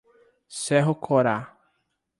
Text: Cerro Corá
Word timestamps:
Cerro 0.47 0.95
Corá 0.97 1.37